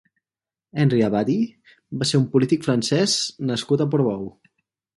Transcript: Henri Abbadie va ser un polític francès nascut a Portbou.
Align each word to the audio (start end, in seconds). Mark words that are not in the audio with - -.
Henri 0.83 1.01
Abbadie 1.07 1.75
va 2.01 2.09
ser 2.13 2.19
un 2.21 2.25
polític 2.33 2.67
francès 2.71 3.17
nascut 3.53 3.87
a 3.87 3.91
Portbou. 3.93 4.29